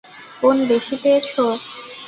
বোন 0.41 0.57
বেশি 0.69 0.95
পেয়েছে। 1.03 1.41